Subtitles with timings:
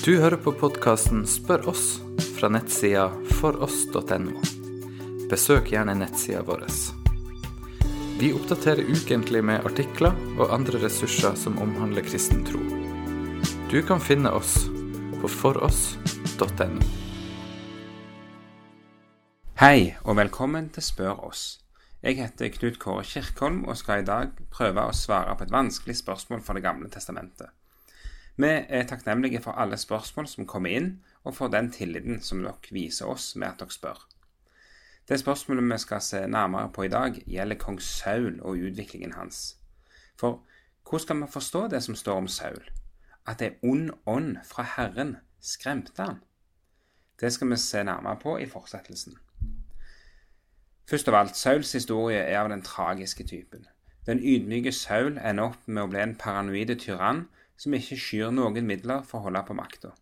[0.00, 1.98] Du hører på podkasten Spør oss
[2.38, 4.38] fra nettsida foross.no.
[5.28, 6.62] Besøk gjerne nettsida vår.
[8.16, 12.62] Vi oppdaterer ukentlig med artikler og andre ressurser som omhandler kristen tro.
[13.68, 14.56] Du kan finne oss
[15.20, 16.88] på foross.no.
[19.60, 21.46] Hei, og velkommen til Spør oss.
[22.00, 26.00] Jeg heter Knut Kåre Kirkholm og skal i dag prøve å svare på et vanskelig
[26.00, 27.52] spørsmål fra Det gamle testamentet.
[28.36, 30.90] Vi er takknemlige for alle spørsmål som kommer inn,
[31.24, 34.06] og for den tilliten som dere viser oss med at dere spør.
[35.08, 39.56] Det spørsmålet vi skal se nærmere på i dag, gjelder kong Saul og utviklingen hans.
[40.16, 40.42] For
[40.88, 42.62] hvordan skal vi forstå det som står om Saul?
[43.26, 46.22] At ei ond ånd fra Herren skremte han?
[47.20, 49.18] Det skal vi se nærmere på i fortsettelsen.
[50.90, 53.66] Først av alt, Sauls historie er av den tragiske typen.
[54.06, 57.26] Den ydmyke Saul ender opp med å bli en paranoide tyrann
[57.60, 59.92] som ikke skyr noen midler for å holde på makta.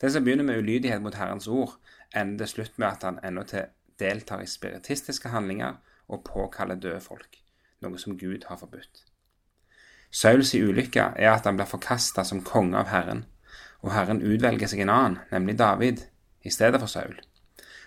[0.00, 1.74] Den som begynner med ulydighet mot Herrens ord,
[2.14, 5.80] ender til slutt med at han endatil deltar i spiritistiske handlinger
[6.12, 7.40] og påkaller døde folk,
[7.82, 9.06] noe som Gud har forbudt.
[10.12, 13.24] Sauls ulykke er at han blir forkasta som konge av Herren,
[13.82, 16.04] og Herren utvelger seg en annen, nemlig David,
[16.46, 17.16] i stedet for Saul.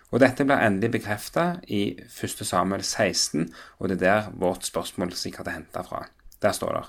[0.09, 2.41] Og Dette blir endelig bekreftet i 1.
[2.44, 3.47] Samuel 16,
[3.78, 6.08] og det er der vårt spørsmål sikkert er henta fra.
[6.41, 6.84] Der står det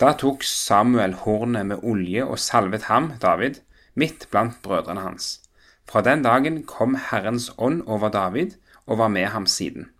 [0.00, 3.62] da tok Samuel hornet med olje og salvet ham, David,
[3.94, 5.40] midt blant brødrene hans.
[5.88, 9.90] Fra den dagen kom Herrens ånd over David og var med ham siden.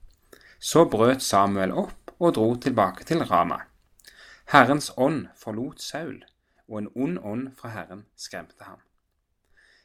[0.59, 3.63] Så brøt Samuel opp og dro tilbake til Rama.
[4.53, 6.25] Herrens ånd forlot Saul,
[6.69, 8.83] og en ond ånd fra Herren skremte ham.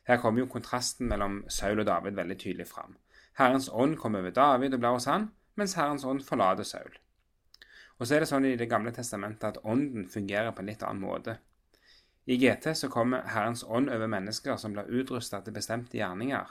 [0.07, 2.97] Her kommer jo kontrasten mellom Saul og David veldig tydelig fram.
[3.37, 6.91] Herrens ånd kom over David og ble hos han, mens Herrens ånd forlater Saul.
[8.01, 10.81] Og så er det sånn i Det gamle testamentet at ånden fungerer på en litt
[10.81, 11.35] annen måte.
[12.25, 16.49] I GT så kommer Herrens ånd over mennesker som blir utrusta til bestemte gjerninger.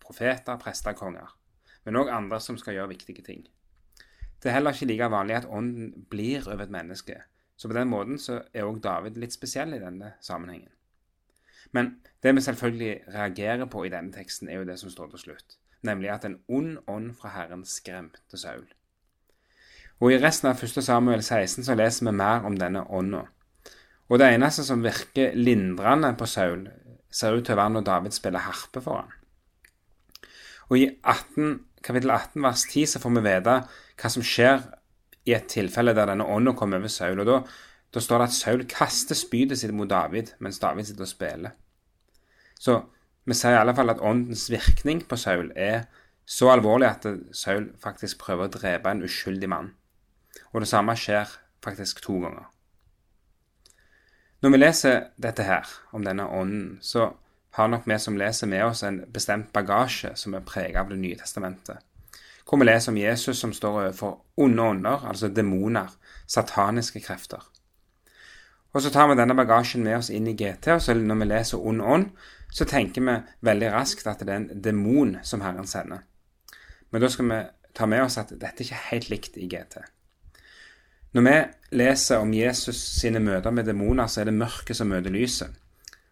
[0.00, 1.34] Profeter, prester, konger.
[1.84, 3.44] Men òg andre som skal gjøre viktige ting.
[4.40, 7.20] Det er heller ikke like vanlig at ånden blir over et menneske.
[7.56, 10.72] Så på den måten så er òg David litt spesiell i denne sammenhengen.
[11.76, 15.26] Men det vi selvfølgelig reagerer på i denne teksten, er jo det som står til
[15.26, 15.58] slutt.
[15.84, 18.64] Nemlig at en ond ånd fra Herren skremte Saul.
[19.98, 20.78] Og I resten av 1.
[20.84, 23.24] Samuel 16 så leser vi mer om denne ånda.
[24.08, 26.68] Og det eneste som virker lindrende på Saul,
[27.10, 29.14] ser ut til å være når David spiller harpe for ham.
[30.68, 31.54] Og I 18,
[31.84, 33.56] kapittel 18 vers 10 så får vi vite
[33.98, 34.60] hva som skjer
[35.28, 37.20] i et tilfelle der denne ånda kommer over Saul.
[37.20, 37.38] og da,
[37.94, 41.56] da står det at Saul kaster spydet sitt mot David mens David sitter og spiller.
[42.58, 42.78] Så
[43.28, 45.88] vi sier i alle fall at åndens virkning på Saul er
[46.28, 49.72] så alvorlig at Saul faktisk prøver å drepe en uskyldig mann.
[50.52, 51.30] Og det samme skjer
[51.64, 52.46] faktisk to ganger.
[54.42, 57.10] Når vi leser dette her, om denne ånden, så
[57.58, 60.98] har nok vi som leser med oss en bestemt bagasje som er preget av Det
[60.98, 61.78] nye testamentet.
[62.46, 65.90] Hvor vi leser om Jesus som står overfor onde ånder, altså demoner,
[66.26, 67.42] sataniske krefter.
[68.72, 71.28] Og så tar vi denne bagasjen med oss inn i GT, og så når vi
[71.32, 72.08] leser ond ånd,
[72.52, 76.04] så tenker vi veldig raskt at det er en demon som Herren sender.
[76.90, 77.42] Men da skal vi
[77.74, 79.80] ta med oss at dette ikke er helt likt i GT.
[81.16, 81.36] Når vi
[81.80, 85.54] leser om Jesus sine møter med demoner, så er det mørket som møter lyset.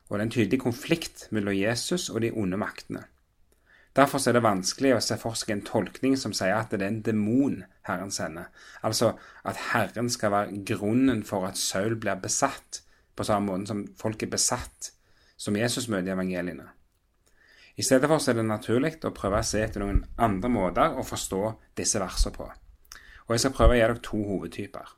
[0.09, 3.03] Og det er en tydelig konflikt mellom Jesus og de onde maktene.
[3.97, 6.91] Derfor er det vanskelig å se for seg en tolkning som sier at det er
[6.91, 8.49] en demon Herren sender.
[8.85, 9.15] Altså
[9.45, 12.83] at Herren skal være grunnen for at Saul blir besatt,
[13.17, 14.93] på samme måte som folk er besatt,
[15.37, 16.69] som Jesus møter i evangeliene.
[17.77, 21.05] I stedet for er det naturlig å prøve å se etter noen andre måter å
[21.05, 21.43] forstå
[21.77, 22.49] disse versene på
[23.27, 24.95] og jeg skal prøve å gi dere to hovedtyper.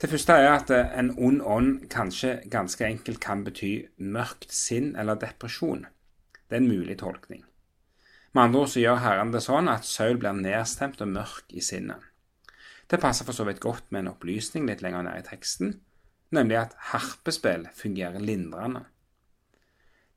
[0.00, 4.94] Det første er at eh, en ond ånd kanskje ganske enkelt kan bety mørkt sinn
[4.96, 5.84] eller depresjon.
[6.48, 7.44] Det er en mulig tolkning.
[8.32, 11.60] Med andre ord så gjør Herren det sånn at Saul blir nedstemt og mørk i
[11.64, 12.00] sinnet.
[12.90, 15.76] Det passer for så vidt godt med en opplysning litt lenger ned i teksten,
[16.34, 18.86] nemlig at harpespill fungerer lindrende.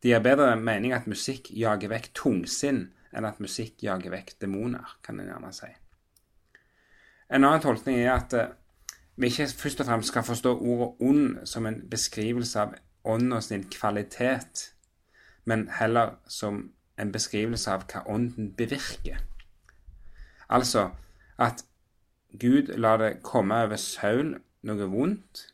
[0.01, 4.97] Det gir bedre mening at musikk jager vekk tungsinn enn at musikk jager vekk demoner,
[5.03, 5.69] kan en gjerne si.
[7.29, 8.51] En annen tolkning er at eh,
[9.15, 12.73] vi ikke først og fremst skal forstå ordet ond som en beskrivelse av
[13.03, 14.73] ånda sin kvalitet,
[15.45, 19.19] men heller som en beskrivelse av hva ånden bevirker.
[20.49, 20.89] Altså
[21.37, 21.65] at
[22.39, 25.47] Gud lar det komme over Saul noe vondt,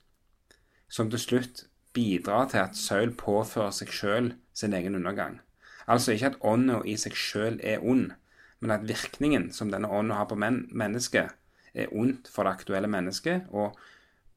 [0.90, 5.40] som til slutt bidrar til at Saul påfører seg sjøl sin egen undergang.
[5.88, 8.12] Altså ikke at ånda i seg sjøl er ond,
[8.60, 11.34] men at virkningen som denne ånda har på men mennesket,
[11.74, 13.78] er ondt for det aktuelle mennesket og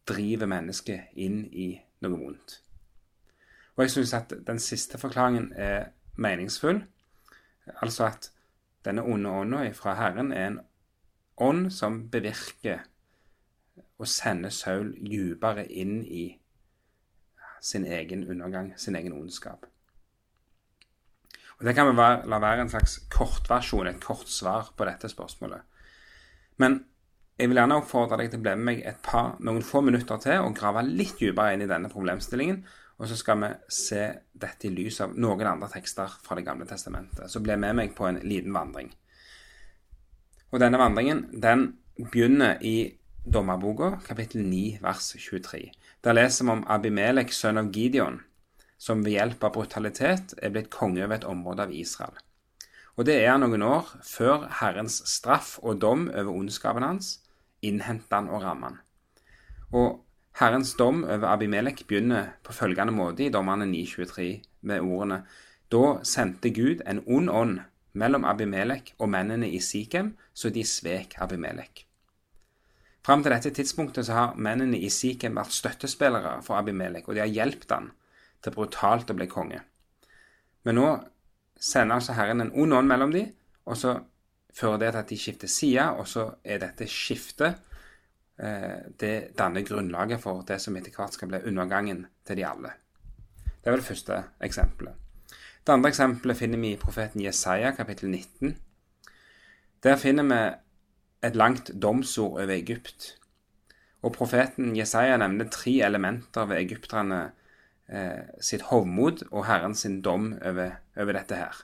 [0.09, 2.59] driver mennesket inn i noe vondt.
[3.77, 6.83] Og jeg syns at den siste forklaringen er meningsfull.
[7.81, 8.31] Altså at
[8.85, 10.61] denne onde ånda fra Herren er en
[11.37, 12.83] ånd som bevirker
[13.99, 16.25] og sender Saul dypere inn i
[17.63, 19.67] sin egen undergang, sin egen ondskap.
[21.59, 25.61] Og Det kan vi la være en slags kortversjon, et kort svar på dette spørsmålet.
[26.57, 26.85] Men
[27.39, 30.21] jeg vil gjerne oppfordre deg til å bli med meg et par, noen få minutter
[30.21, 32.61] til og grave litt dypere inn i denne problemstillingen.
[33.01, 36.69] Og så skal vi se dette i lys av noen andre tekster fra Det gamle
[36.69, 37.31] testamentet.
[37.31, 38.93] Så bli med meg på en liten vandring.
[40.53, 42.93] Og denne vandringen den begynner i
[43.25, 45.63] Dommerboka, kapittel 9, vers 23.
[46.05, 48.21] Der leser vi om Abimelek, sønn av Gideon,
[48.79, 52.19] som ved hjelp av brutalitet er blitt konge over et område av Israel.
[52.99, 57.22] Og det er noen år før Herrens straff og dom over ondskapen hans
[57.63, 58.81] innhenter han og rammer han.
[59.73, 60.01] Og
[60.41, 64.29] Herrens dom over Abimelek begynner på følgende måte i Dommerne 9.23
[64.69, 65.23] med ordene
[65.73, 67.61] Da sendte Gud en ond ånd
[67.93, 71.87] mellom Abimelek og mennene i Sikhem, så de svek Abimelek.
[73.03, 77.25] Fram til dette tidspunktet så har mennene i Sikhem vært støttespillere for Abimelek, og de
[77.25, 77.91] har hjulpet han
[78.43, 79.61] til brutalt å bli konge.
[80.65, 80.89] Men nå
[81.59, 83.33] sender altså Herren en ond ånd mellom dem,
[83.67, 83.97] og så
[84.53, 87.55] fører det til at de skifter side, og så er dette skiftet
[88.39, 92.75] eh, Det danner grunnlaget for det som etter hvert skal bli undergangen til de alle.
[93.63, 94.95] Det var det første eksempelet.
[95.63, 98.57] Det andre eksempelet finner vi i profeten Jesaja, kapittel 19.
[99.83, 100.41] Der finner vi
[101.23, 103.19] et langt domsord over Egypt.
[104.03, 107.21] Og profeten Jesaja nevner tre elementer ved egypterne
[107.87, 111.63] eh, sitt hovmod og Herren sin dom over, over dette her.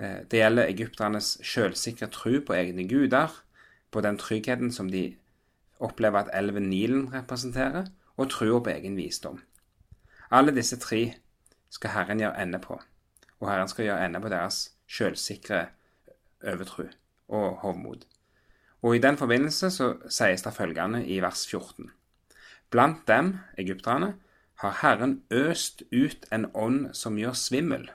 [0.00, 3.32] Eh, det gjelder egypternes selvsikre tro på egne guder,
[3.90, 5.16] på den tryggheten som de
[5.80, 9.40] opplever at elven Nilen representerer, og troa på egen visdom.
[10.30, 11.14] Alle disse tre
[11.70, 12.80] skal Herren gjøre ende på,
[13.40, 15.66] og Herren skal gjøre ende på deres selvsikre
[16.44, 16.86] overtro
[17.28, 18.04] og hovmod.
[18.82, 21.90] Og i den forbindelse så sies det følgende i vers 14.
[22.70, 24.14] Blant dem, egypterne,
[24.54, 27.90] har Herren øst ut en ånd som gjør svimmel.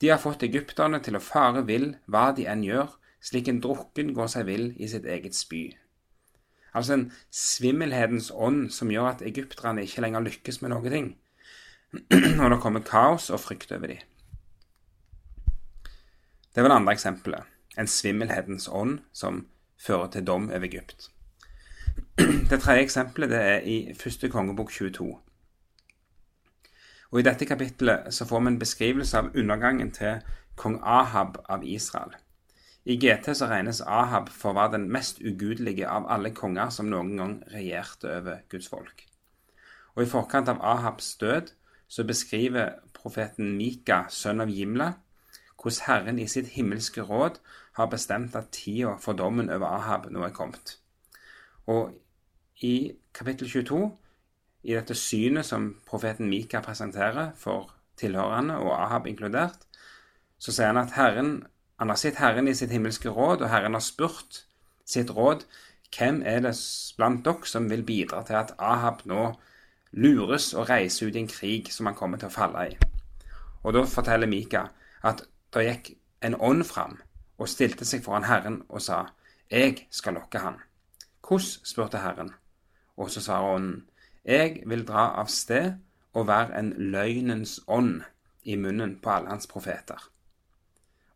[0.00, 2.88] De har fått egypterne til å fare vill hva de enn gjør,
[3.20, 5.66] slik en drukken går seg vill i sitt eget spy.
[6.72, 11.12] Altså en svimmelhetens ånd som gjør at egypterne ikke lenger lykkes med noe ting,
[12.38, 14.06] når det kommer kaos og frykt over dem.
[16.54, 17.56] Det var det andre eksempelet.
[17.78, 19.44] En svimmelhetens ånd som
[19.78, 21.10] fører til dom over Egypt.
[22.50, 25.06] Det tredje eksempelet det er i første kongebok 22.
[27.10, 30.20] Og I dette kapittelet så får vi en beskrivelse av undergangen til
[30.56, 32.14] kong Ahab av Israel.
[32.84, 36.88] I GT så regnes Ahab for å være den mest ugudelige av alle konger som
[36.90, 39.04] noen gang regjerte over Guds folk.
[39.96, 41.50] Og I forkant av Ahabs død
[41.90, 44.92] så beskriver profeten Mika, sønn av Jimla,
[45.60, 47.40] hvordan Herren i sitt himmelske råd
[47.76, 50.78] har bestemt at tida for dommen over Ahab nå er kommet.
[51.66, 51.92] Og
[52.62, 53.82] i kapittel 22,
[54.62, 59.66] i dette synet som profeten Mika presenterer for tilhørende, og Ahab inkludert,
[60.38, 61.46] så sier han at Herren,
[61.80, 64.44] han har sett Herren i sitt himmelske råd, og Herren har spurt
[64.88, 65.44] sitt råd
[65.96, 66.54] hvem er det
[66.96, 69.32] blant dere som vil bidra til at Ahab nå
[69.92, 72.76] lures og reiser ut i en krig som han kommer til å falle i?
[73.64, 74.68] Og da forteller Mika
[75.02, 77.00] at da gikk en ånd fram
[77.40, 79.06] og stilte seg foran Herren og sa,
[79.50, 80.60] Jeg skal lokke han.
[81.26, 81.66] Hvordan?
[81.66, 82.30] spurte Herren.
[82.96, 83.86] Og så sa ånden,
[84.24, 85.78] Jeg vil dra av sted
[86.12, 88.02] og være en løgnens ånd
[88.44, 90.00] i munnen på alle hans profeter.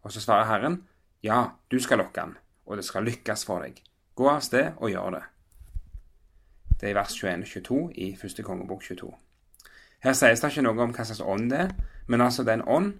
[0.02, 0.82] Og så svarer Herren,
[1.24, 3.78] Ja, du skal lokke han, og det skal lykkes for deg.
[4.14, 5.22] Gå av sted og gjør det.
[6.80, 9.08] Det er i vers 21 og 22 i første kongebok 22.
[10.04, 11.70] Her sies det ikke noe om hva slags ånd det er,
[12.06, 12.90] men altså det er en ånd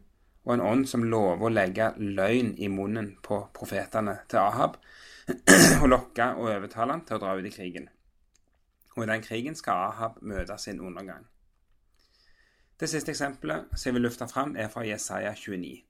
[0.45, 4.79] og en ånd som lover å legge løgn i munnen på profetene til Ahab,
[5.83, 7.89] og lokke og overtale han til å dra ut i krigen.
[8.95, 11.27] Og i den krigen skal Ahab møte sin undergang.
[12.81, 15.83] Det siste eksempelet som jeg vil løfte fram, er fra Jesaja 29.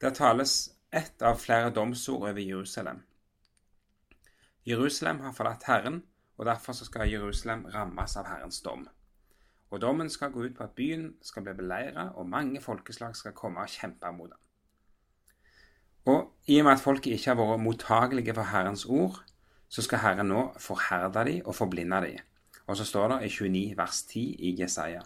[0.00, 3.02] Der tales ett av flere domsord over Jerusalem.
[4.66, 6.02] Jerusalem har forlatt Herren,
[6.38, 8.88] og derfor skal Jerusalem rammes av Herrens dom.
[9.70, 13.32] Og dommen skal gå ut på at byen skal bli beleiret, og mange folkeslag skal
[13.32, 14.38] komme og kjempe mot den.
[16.04, 19.22] Og i og med at folket ikke har vært mottagelige for Herrens ord,
[19.72, 22.16] så skal Herren nå forherde de og forblinde de.
[22.68, 25.00] Og så står det i 29 vers 10 i Jesaja.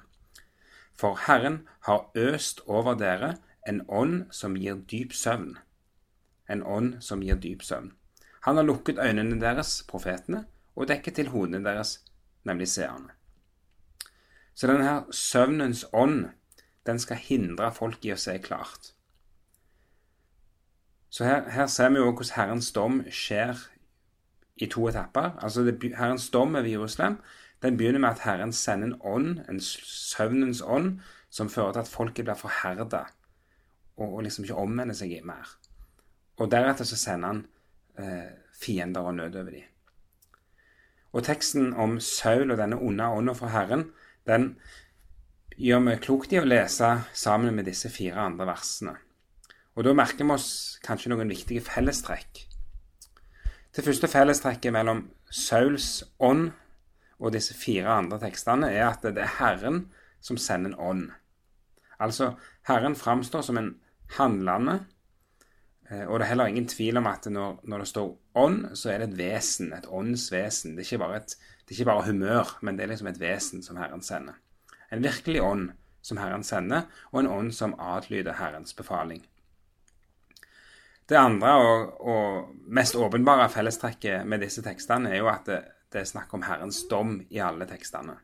[0.99, 3.37] For Herren har øst over dere
[3.69, 5.55] en ånd som gir dyp søvn.
[6.51, 7.93] En ånd som gir dyp søvn.
[8.47, 10.45] Han har lukket øynene deres, profetene,
[10.77, 12.01] og dekket til hodene deres,
[12.45, 13.15] nemlig seerne.
[14.55, 16.29] Så denne her søvnens ånd,
[16.87, 18.93] den skal hindre folk i å se klart.
[21.11, 23.59] Så her, her ser vi jo hvordan Herrens dom skjer
[24.57, 25.35] i to etapper.
[25.43, 27.19] Altså det, Herrens dom over Jerusalem
[27.63, 30.99] den begynner med at Herren sender en ånd, en søvnens ånd,
[31.31, 33.07] som fører til at folket blir forherda
[33.97, 35.57] og, og, liksom ikke omvender seg mer.
[36.37, 37.41] Og deretter så sender han
[37.99, 39.73] eh, fiender og nød over dem.
[41.17, 43.87] Og teksten om Saul og denne onde ånda fra Herren,
[44.29, 44.59] den
[45.57, 48.99] gjør vi klokt i å lese sammen med disse fire andre versene.
[49.77, 50.51] Og da merker vi oss
[50.85, 52.45] kanskje noen viktige fellestrekk.
[53.77, 56.47] Det første fellestrekket mellom Sauls ånd
[57.21, 59.83] og disse fire andre tekstene er at det er Herren
[60.25, 61.03] som sender en ånd.
[62.01, 62.31] Altså,
[62.69, 63.75] Herren framstår som en
[64.17, 64.79] handlende,
[65.91, 68.11] eh, og det er heller ingen tvil om at når, når det står
[68.47, 70.77] ånd, så er det et vesen, et åndsvesen.
[70.77, 73.77] Det er, et, det er ikke bare humør, men det er liksom et vesen som
[73.77, 74.41] Herren sender.
[74.89, 79.21] En virkelig ånd som Herren sender, og en ånd som adlyder Herrens befaling.
[81.09, 85.61] Det andre og, og mest åpenbare fellestrekket med disse tekstene er jo at det,
[85.93, 88.17] det er snakk om Herrens dom i alle tekstene.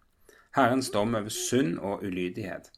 [0.57, 2.73] Herrens dom over synd og ulydighet.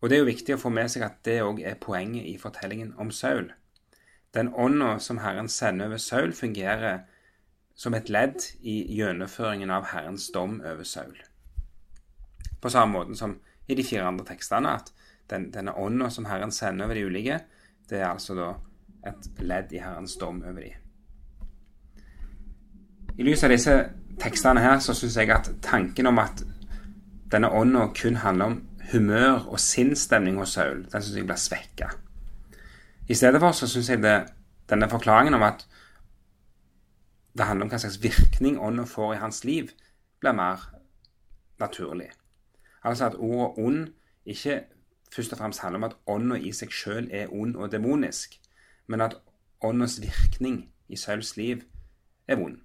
[0.00, 2.36] Og Det er jo viktig å få med seg at det òg er poenget i
[2.38, 3.48] fortellingen om Saul.
[4.36, 7.06] Den ånda som Herren sender over Saul, fungerer
[7.74, 11.16] som et ledd i gjennomføringen av Herrens dom over Saul.
[12.60, 14.92] På samme måte som i de fire andre tekstene, at
[15.32, 17.40] den, denne ånda som Herren sender over de ulike,
[17.90, 18.52] det er altså da
[19.06, 20.80] et ledd i Herrens dom over dem.
[23.18, 23.74] I lys av disse
[24.20, 26.42] tekstene her så syns jeg at tanken om at
[27.30, 28.56] denne ånda kun handler om
[28.92, 31.90] humør og sinnsstemning hos Saul, den syns jeg blir svekka.
[33.08, 34.18] I stedet for så syns jeg det,
[34.70, 35.66] denne forklaringen om at
[37.36, 39.72] det handler om hva slags virkning ånda får i hans liv,
[40.20, 40.62] blir mer
[41.60, 42.10] naturlig.
[42.84, 43.88] Altså at ordet ond
[44.24, 44.62] ikke
[45.14, 48.38] først og fremst handler om at ånda i seg sjøl er ond og demonisk,
[48.86, 49.16] men at
[49.64, 51.62] åndens virkning i Sauls liv
[52.28, 52.58] er vond,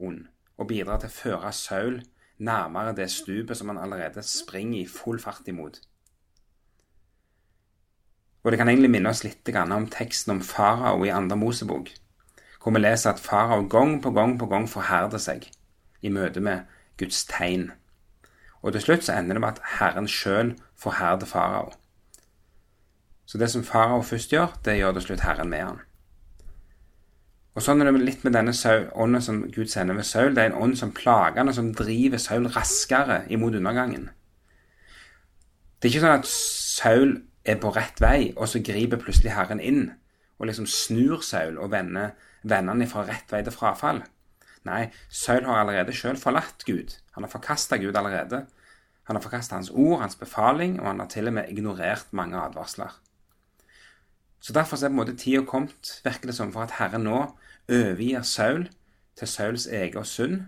[0.00, 0.26] ond,
[0.56, 2.00] og bidrar til å føre Saul
[2.38, 5.80] nærmere det stupet som han allerede springer i full fart imot.
[8.44, 11.88] Og det kan egentlig minne oss litt om teksten om farao i andre Mosebok,
[12.62, 15.48] hvor vi leser at farao gang på gang på gang forherder seg
[16.02, 16.62] i møte med
[16.96, 17.72] Guds tegn.
[18.62, 21.72] Og til slutt så ender det med at Herren sjøl forherder farao.
[23.26, 25.80] Så det som farao først gjør, det gjør til slutt Herren med han.
[27.56, 30.34] Og Sånn er det litt med denne ånden som Gud sender ved Saul.
[30.36, 34.10] Det er en ånd som plager han, og som driver Saul raskere imot undergangen.
[35.80, 37.14] Det er ikke sånn at Saul
[37.48, 39.86] er på rett vei, og så griper plutselig Herren inn
[40.36, 42.12] og liksom snur Saul og vender,
[42.44, 44.02] vennene fra rett vei til frafall.
[44.66, 46.98] Nei, Saul har allerede sjøl forlatt Gud.
[47.16, 48.44] Han har forkasta Gud allerede.
[49.08, 52.36] Han har forkasta hans ord, hans befaling, og han har til og med ignorert mange
[52.36, 52.98] advarsler.
[54.40, 57.22] Så Derfor er på en måte tida kommet, virker det som, for at Herren nå
[57.68, 58.68] overgir Saul
[59.16, 60.42] til Sauls egen synd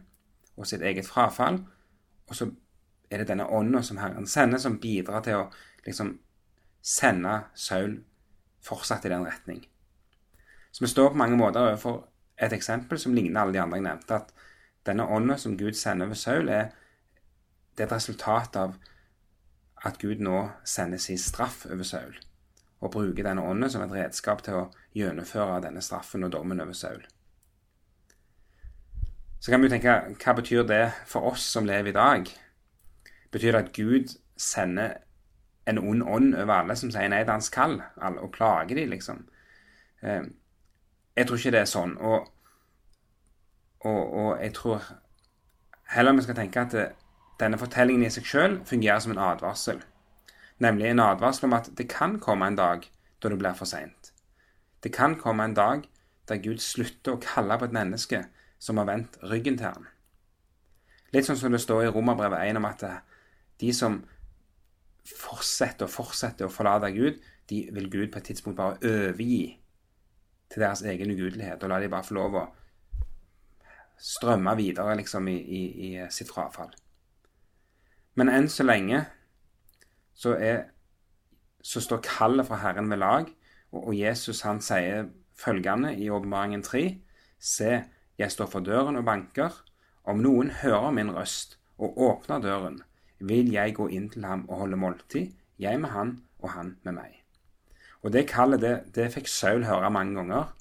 [0.57, 1.63] og sitt eget frafall.
[2.29, 2.51] Og så
[3.11, 5.49] er det denne ånda som Herren sender, som bidrar til å
[5.87, 6.19] liksom
[6.83, 7.99] sende Saul
[8.65, 9.65] fortsatt i den retning.
[10.73, 12.05] Så vi står på mange måter overfor
[12.39, 14.15] et eksempel som ligner alle de andre jeg nevnte.
[14.15, 16.71] At denne ånda som Gud sender over Saul, er,
[17.75, 18.79] det er et resultat av
[19.87, 22.28] at Gud nå sender sin straff over Saul
[22.81, 24.67] og bruker denne ånden som et redskap til å
[24.97, 27.03] gjennomføre denne straffen og dommen over Saul.
[29.41, 32.31] Så kan vi tenke hva betyr det for oss som lever i dag?
[33.31, 34.99] Betyr det at Gud sender
[35.69, 37.77] en ond ånd over alle som sier nei til hans kall,
[38.09, 39.27] og plager de, liksom?
[40.03, 40.25] Eh,
[41.19, 41.95] jeg tror ikke det er sånn.
[41.99, 42.31] Og,
[43.85, 44.87] og, og jeg tror
[45.95, 46.89] heller vi skal tenke at det,
[47.39, 49.83] denne fortellingen i seg sjøl fungerer som en advarsel
[50.59, 52.87] nemlig en advarsel om at det kan komme en dag
[53.23, 54.13] da det blir for seint.
[54.83, 55.87] Det kan komme en dag
[56.29, 58.25] der Gud slutter å kalle på et menneske
[58.59, 59.87] som har vendt ryggen til ham.
[61.15, 62.85] Litt sånn som det står i Romerbrevet 1 om at
[63.59, 64.03] de som
[65.09, 69.57] fortsetter og fortsetter å forlate Gud, de vil Gud på et tidspunkt bare overgi
[70.53, 72.45] til deres egen ugudelighet, og la de bare få lov å
[73.99, 76.71] strømme videre liksom i, i, i sitt frafall.
[78.19, 79.05] Men enn så lenge
[80.19, 80.65] så, er,
[81.63, 83.29] så står kallet fra Herren ved lag,
[83.71, 86.83] og, og Jesus han sier følgende i Åpenbaringen 3.:
[87.39, 87.85] Se,
[88.19, 89.63] jeg står for døren og banker.
[90.09, 92.81] Om noen hører min røst og åpner døren,
[93.21, 96.97] vil jeg gå inn til ham og holde måltid, jeg med han og han med
[96.97, 97.19] meg.
[98.03, 100.55] Og det kallet, det, det fikk Saul høre mange ganger.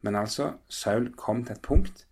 [0.00, 2.06] Men altså, Saul kom til et punkt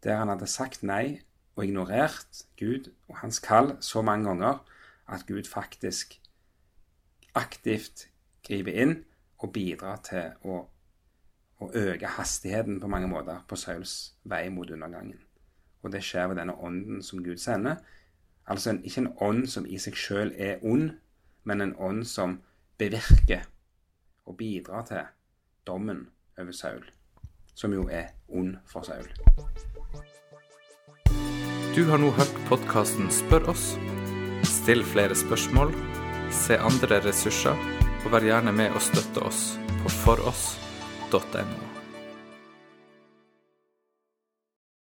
[0.00, 1.20] der han hadde sagt nei
[1.58, 4.62] og ignorert Gud og hans kall så mange ganger
[5.10, 6.20] at Gud faktisk
[7.34, 8.08] aktivt
[8.46, 8.94] griper inn
[9.40, 10.60] og bidrar til å,
[11.60, 15.20] å øke hastigheten på mange måter på Sauls vei mot undergangen.
[15.82, 17.80] Og det skjer ved denne ånden som Gud sender.
[18.46, 20.90] Altså en, ikke en ånd som i seg sjøl er ond,
[21.44, 22.40] men en ånd som
[22.78, 23.46] bevirker
[24.26, 25.08] og bidrar til
[25.66, 26.84] dommen over Saul,
[27.54, 29.08] som jo er ond for Saul.
[31.76, 33.74] Du har nå hørt podkasten Spør oss.
[34.70, 35.72] Still flere spørsmål,
[36.30, 37.58] se andre ressurser,
[38.04, 39.40] og vær gjerne med og støtte oss
[39.82, 41.69] på foross.no.